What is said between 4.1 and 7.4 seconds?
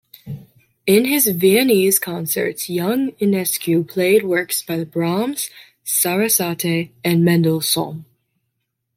works by Brahms, Sarasate and